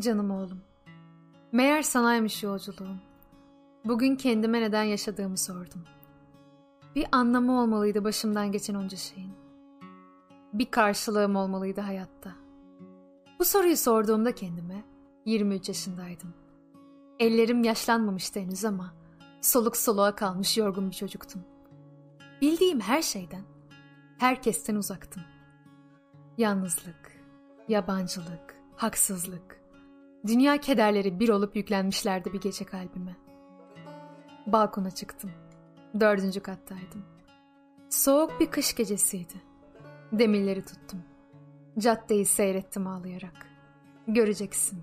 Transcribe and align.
Canım 0.00 0.30
oğlum. 0.30 0.60
Meğer 1.52 1.82
sanaymış 1.82 2.42
yolculuğum. 2.42 2.96
Bugün 3.84 4.16
kendime 4.16 4.60
neden 4.60 4.82
yaşadığımı 4.82 5.38
sordum. 5.38 5.84
Bir 6.94 7.06
anlamı 7.12 7.60
olmalıydı 7.60 8.04
başımdan 8.04 8.52
geçen 8.52 8.74
onca 8.74 8.96
şeyin. 8.96 9.32
Bir 10.52 10.70
karşılığım 10.70 11.36
olmalıydı 11.36 11.80
hayatta. 11.80 12.32
Bu 13.38 13.44
soruyu 13.44 13.76
sorduğumda 13.76 14.34
kendime 14.34 14.84
23 15.24 15.68
yaşındaydım. 15.68 16.34
Ellerim 17.18 17.64
yaşlanmamıştı 17.64 18.40
henüz 18.40 18.64
ama 18.64 18.94
soluk 19.40 19.76
soluğa 19.76 20.14
kalmış 20.14 20.58
yorgun 20.58 20.90
bir 20.90 20.96
çocuktum. 20.96 21.42
Bildiğim 22.40 22.80
her 22.80 23.02
şeyden, 23.02 23.42
herkesten 24.18 24.74
uzaktım. 24.74 25.22
Yalnızlık, 26.36 27.12
yabancılık, 27.68 28.54
haksızlık, 28.76 29.58
dünya 30.26 30.60
kederleri 30.60 31.20
bir 31.20 31.28
olup 31.28 31.56
yüklenmişlerdi 31.56 32.32
bir 32.32 32.40
gece 32.40 32.64
kalbime. 32.64 33.16
Balkona 34.46 34.90
çıktım. 34.90 35.30
Dördüncü 36.00 36.40
kattaydım. 36.40 37.04
Soğuk 37.90 38.40
bir 38.40 38.50
kış 38.50 38.74
gecesiydi. 38.74 39.34
Demirleri 40.12 40.64
tuttum. 40.64 41.02
Caddeyi 41.78 42.24
seyrettim 42.24 42.86
ağlayarak. 42.86 43.46
Göreceksin. 44.08 44.82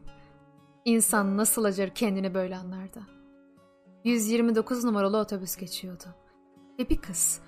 İnsan 0.86 1.38
nasıl 1.38 1.64
acır 1.64 1.90
kendini 1.90 2.34
böyle 2.34 2.58
anlarda. 2.58 3.02
129 4.04 4.84
numaralı 4.84 5.18
otobüs 5.18 5.56
geçiyordu. 5.56 6.06
Ve 6.80 6.90
bir 6.90 6.98
kız 6.98 7.40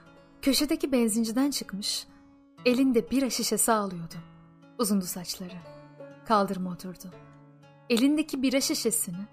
köşedeki 0.41 0.91
benzinciden 0.91 1.51
çıkmış, 1.51 2.07
elinde 2.65 3.11
bira 3.11 3.29
şişesi 3.29 3.71
alıyordu. 3.71 4.15
Uzundu 4.79 5.05
saçları. 5.05 5.57
Kaldırıma 6.25 6.71
oturdu. 6.71 7.11
Elindeki 7.89 8.41
bira 8.41 8.61
şişesini 8.61 9.25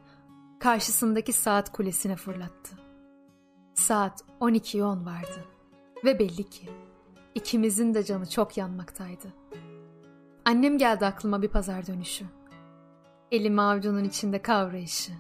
karşısındaki 0.60 1.32
saat 1.32 1.72
kulesine 1.72 2.16
fırlattı. 2.16 2.76
Saat 3.74 4.24
12.10 4.40 5.06
vardı 5.06 5.44
ve 6.04 6.18
belli 6.18 6.50
ki 6.50 6.70
ikimizin 7.34 7.94
de 7.94 8.04
canı 8.04 8.28
çok 8.28 8.56
yanmaktaydı. 8.56 9.26
Annem 10.44 10.78
geldi 10.78 11.06
aklıma 11.06 11.42
bir 11.42 11.48
pazar 11.48 11.86
dönüşü. 11.86 12.24
Elimi 13.30 13.60
avucunun 13.60 14.04
içinde 14.04 14.42
kavrayışı 14.42 15.12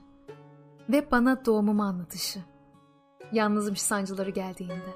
ve 0.88 1.10
bana 1.10 1.44
doğumumu 1.44 1.82
anlatışı. 1.82 2.40
Yalnızmış 3.32 3.82
sancıları 3.82 4.30
geldiğinde. 4.30 4.94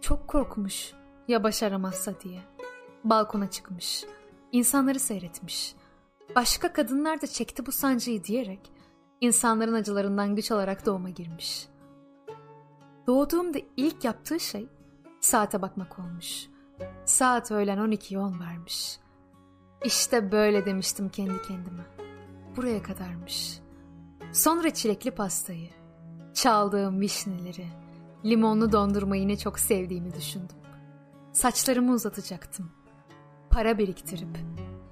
Çok 0.00 0.28
korkmuş 0.28 0.92
ya 1.28 1.42
başaramazsa 1.42 2.20
diye. 2.20 2.40
Balkona 3.04 3.50
çıkmış, 3.50 4.04
insanları 4.52 5.00
seyretmiş. 5.00 5.74
Başka 6.34 6.72
kadınlar 6.72 7.22
da 7.22 7.26
çekti 7.26 7.66
bu 7.66 7.72
sancıyı 7.72 8.24
diyerek 8.24 8.72
insanların 9.20 9.74
acılarından 9.74 10.36
güç 10.36 10.50
alarak 10.50 10.86
doğuma 10.86 11.10
girmiş. 11.10 11.68
Doğduğumda 13.06 13.58
ilk 13.76 14.04
yaptığı 14.04 14.40
şey 14.40 14.68
saate 15.20 15.62
bakmak 15.62 15.98
olmuş. 15.98 16.46
Saat 17.04 17.50
öğlen 17.50 17.78
12'yi 17.78 18.40
vermiş. 18.40 18.98
İşte 19.84 20.32
böyle 20.32 20.66
demiştim 20.66 21.08
kendi 21.08 21.42
kendime. 21.42 21.82
Buraya 22.56 22.82
kadarmış. 22.82 23.60
Sonra 24.32 24.74
çilekli 24.74 25.10
pastayı, 25.10 25.70
çaldığım 26.34 27.00
vişneleri, 27.00 27.66
limonlu 28.24 28.72
dondurmayı 28.72 29.28
ne 29.28 29.36
çok 29.36 29.58
sevdiğimi 29.58 30.14
düşündüm. 30.14 30.56
Saçlarımı 31.32 31.92
uzatacaktım. 31.92 32.72
Para 33.50 33.78
biriktirip 33.78 34.38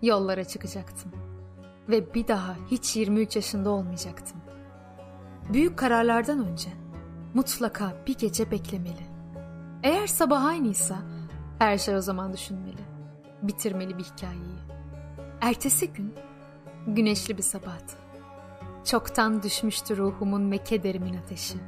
yollara 0.03 0.44
çıkacaktım. 0.44 1.24
Ve 1.89 2.15
bir 2.15 2.28
daha 2.28 2.56
hiç 2.71 2.97
23 2.97 3.37
yaşında 3.37 3.71
olmayacaktım. 3.71 4.37
Büyük 5.53 5.78
kararlardan 5.78 6.47
önce 6.47 6.69
mutlaka 7.34 7.97
bir 8.06 8.19
gece 8.19 8.50
beklemeli. 8.50 9.06
Eğer 9.83 10.06
sabah 10.06 10.44
aynıysa 10.44 10.97
her 11.59 11.78
şey 11.78 11.97
o 11.97 12.00
zaman 12.00 12.33
düşünmeli. 12.33 12.84
Bitirmeli 13.43 13.99
bir 13.99 14.05
hikayeyi. 14.05 14.59
Ertesi 15.41 15.93
gün 15.93 16.15
güneşli 16.87 17.39
bir 17.39 17.43
sabahtı. 17.43 17.97
Çoktan 18.84 19.43
düşmüştü 19.43 19.97
ruhumun 19.97 20.50
ve 20.50 20.59
kederimin 20.59 21.17
ateşi. 21.17 21.59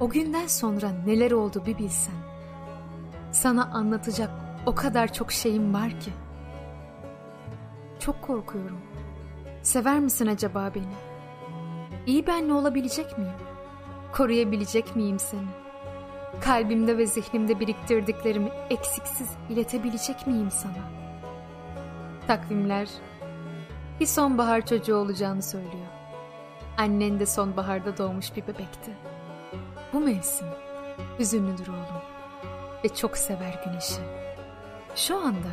O 0.00 0.08
günden 0.08 0.46
sonra 0.46 0.90
neler 1.06 1.30
oldu 1.30 1.62
bir 1.66 1.78
bilsen. 1.78 2.14
Sana 3.32 3.64
anlatacak 3.64 4.30
o 4.66 4.74
kadar 4.74 5.12
çok 5.12 5.32
şeyim 5.32 5.74
var 5.74 6.00
ki. 6.00 6.12
Çok 8.00 8.22
korkuyorum. 8.22 8.80
Sever 9.62 10.00
misin 10.00 10.26
acaba 10.26 10.72
beni? 10.74 10.94
İyi 12.06 12.26
benle 12.26 12.52
olabilecek 12.52 13.18
miyim? 13.18 13.32
Koruyabilecek 14.12 14.96
miyim 14.96 15.18
seni? 15.18 15.48
Kalbimde 16.40 16.98
ve 16.98 17.06
zihnimde 17.06 17.60
biriktirdiklerimi 17.60 18.50
eksiksiz 18.70 19.30
iletebilecek 19.50 20.26
miyim 20.26 20.50
sana? 20.50 20.90
Takvimler 22.26 22.88
bir 24.00 24.06
sonbahar 24.06 24.66
çocuğu 24.66 24.96
olacağını 24.96 25.42
söylüyor. 25.42 25.86
Annen 26.78 27.20
de 27.20 27.26
sonbaharda 27.26 27.98
doğmuş 27.98 28.36
bir 28.36 28.42
bebekti. 28.42 28.90
Bu 29.92 30.00
mevsim 30.00 30.48
hüzünlüdür 31.18 31.68
oğlum 31.68 32.02
ve 32.84 32.88
çok 32.88 33.16
sever 33.16 33.60
güneşi. 33.64 34.00
Şu 34.96 35.16
anda 35.16 35.48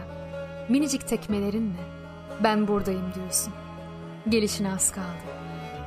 minicik 0.69 1.07
tekmelerinle 1.07 2.02
ben 2.43 2.67
buradayım 2.67 3.13
diyorsun. 3.15 3.53
Gelişine 4.29 4.73
az 4.73 4.91
kaldı. 4.91 5.23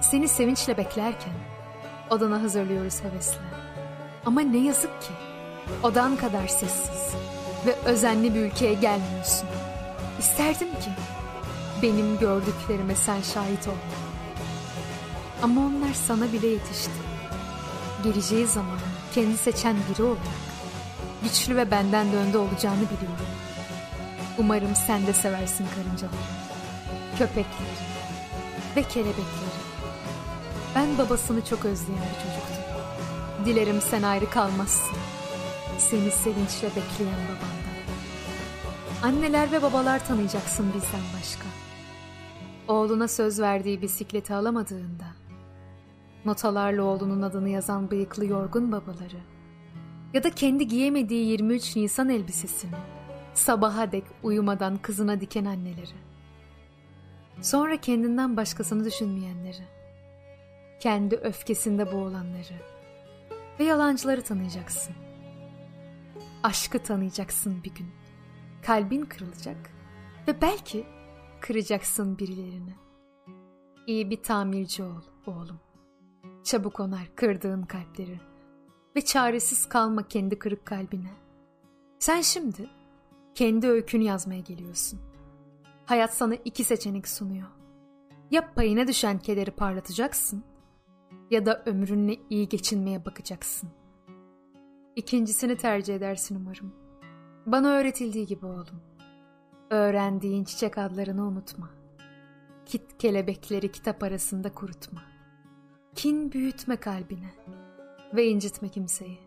Seni 0.01 0.29
sevinçle 0.29 0.77
beklerken 0.77 1.33
odana 2.11 2.43
hazırlıyoruz 2.43 3.03
hevesle. 3.05 3.41
Ama 4.25 4.41
ne 4.41 4.59
yazık 4.59 5.03
ki 5.03 5.13
odan 5.83 6.17
kadar 6.17 6.47
sessiz 6.47 7.15
ve 7.67 7.75
özenli 7.85 8.35
bir 8.35 8.41
ülkeye 8.41 8.75
gelmiyorsun. 8.75 9.49
İsterdim 10.19 10.69
ki 10.69 10.91
benim 11.83 12.19
gördüklerime 12.19 12.95
sen 12.95 13.21
şahit 13.23 13.69
ol. 13.69 13.73
Ama 15.43 15.61
onlar 15.61 15.95
sana 15.95 16.33
bile 16.33 16.47
yetişti. 16.47 16.91
Geleceği 18.05 18.47
zaman 18.47 18.79
kendi 19.15 19.37
seçen 19.37 19.77
biri 19.91 20.03
olarak 20.03 20.47
güçlü 21.23 21.57
ve 21.57 21.71
benden 21.71 22.13
de 22.33 22.39
olacağını 22.39 22.83
biliyorum. 22.83 23.27
Umarım 24.39 24.75
sen 24.87 25.07
de 25.07 25.13
seversin 25.13 25.67
karıncaları, 25.75 26.17
köpekleri 27.19 27.87
ve 28.77 28.83
kelebekleri. 28.83 29.57
Ben 30.75 30.99
babasını 30.99 31.45
çok 31.45 31.65
özleyen 31.65 32.01
bir 32.01 32.23
çocuktum. 32.23 32.65
Dilerim 33.45 33.81
sen 33.81 34.03
ayrı 34.03 34.31
kalmazsın. 34.31 34.97
Seni 35.79 36.11
sevinçle 36.11 36.69
bekleyen 36.69 37.21
babandan. 37.25 37.77
Anneler 39.03 39.53
ve 39.53 39.63
babalar 39.63 40.07
tanıyacaksın 40.07 40.67
bizden 40.75 41.05
başka. 41.19 41.47
Oğluna 42.69 43.09
söz 43.09 43.41
verdiği 43.41 43.83
bisikleti 43.83 44.35
alamadığında, 44.35 45.07
notalarla 46.25 46.83
oğlunun 46.83 47.23
adını 47.23 47.49
yazan 47.49 47.91
bıyıklı 47.91 48.27
yorgun 48.27 48.73
babaları 48.73 49.21
ya 50.15 50.25
da 50.25 50.31
kendi 50.31 50.69
giyemediği 50.69 51.27
23 51.27 51.77
Nisan 51.77 52.09
elbisesini 52.09 52.77
sabaha 53.39 53.93
dek 53.93 54.05
uyumadan 54.23 54.77
kızına 54.77 55.21
diken 55.21 55.45
anneleri. 55.45 55.97
Sonra 57.43 57.77
kendinden 57.77 58.37
başkasını 58.37 58.85
düşünmeyenleri, 58.85 59.63
kendi 60.81 61.17
öfkesinde 61.17 61.93
boğulanları 61.93 62.55
ve 63.61 63.65
yalancıları 63.65 64.23
tanıyacaksın. 64.23 64.95
Aşkı 66.43 66.79
tanıyacaksın 66.79 67.65
bir 67.65 67.75
gün. 67.75 67.89
Kalbin 68.63 69.03
kırılacak 69.03 69.71
ve 70.29 70.41
belki 70.41 70.87
kıracaksın 71.41 72.19
birilerini. 72.19 72.75
İyi 73.87 74.11
bir 74.11 74.23
tamirci 74.23 74.83
ol 74.83 75.03
oğlum. 75.27 75.61
Çabuk 76.45 76.81
onar 76.81 77.09
kırdığın 77.17 77.63
kalpleri 77.63 78.21
ve 78.97 79.05
çaresiz 79.05 79.69
kalma 79.69 80.09
kendi 80.09 80.39
kırık 80.39 80.67
kalbine. 80.67 81.11
Sen 81.99 82.21
şimdi 82.21 82.69
kendi 83.37 83.69
öykünü 83.69 84.03
yazmaya 84.05 84.41
geliyorsun. 84.41 85.01
Hayat 85.85 86.15
sana 86.15 86.35
iki 86.35 86.65
seçenek 86.65 87.09
sunuyor. 87.09 87.49
Ya 88.31 88.55
payına 88.55 88.87
düşen 88.87 89.19
kederi 89.19 89.51
parlatacaksın 89.51 90.45
ya 91.31 91.47
da 91.47 91.63
ömrünle 91.67 92.17
iyi 92.31 92.49
geçinmeye 92.49 93.05
bakacaksın. 93.05 93.71
İkincisini 94.97 95.57
tercih 95.57 95.95
edersin 95.95 96.37
umarım. 96.37 96.75
Bana 97.47 97.69
öğretildiği 97.69 98.27
gibi 98.27 98.47
oğlum. 98.47 98.81
Öğrendiğin 99.71 100.45
çiçek 100.45 100.79
adlarını 100.79 101.25
unutma. 101.27 101.71
Kit 102.67 102.99
kelebekleri 102.99 103.73
kitap 103.73 104.03
arasında 104.03 104.55
kurutma. 104.55 105.03
Kin 105.95 106.33
büyütme 106.33 106.77
kalbine 106.77 107.35
ve 108.15 108.27
incitme 108.27 108.69
kimseyi. 108.69 109.19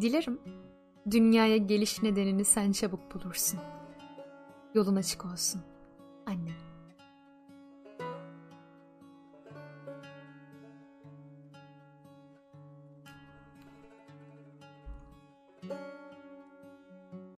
Dilerim 0.00 0.40
dünyaya 1.10 1.56
geliş 1.56 2.02
nedenini 2.02 2.44
sen 2.44 2.72
çabuk 2.72 3.14
bulursun. 3.14 3.60
Yolun 4.74 4.96
açık 4.96 5.24
olsun. 5.24 5.60
Annem. 6.26 6.67